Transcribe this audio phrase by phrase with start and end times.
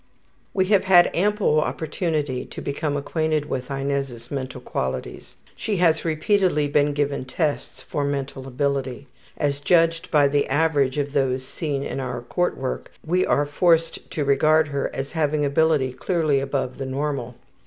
[0.51, 5.35] We have had ample opportunity to become acquainted with Inez's mental qualities.
[5.55, 9.05] She has repeatedly been given tests for mental ability.
[9.37, 14.09] As judged by the average of those seen in our court work we are forced
[14.09, 17.35] to regard her as having ability clearly above the normal.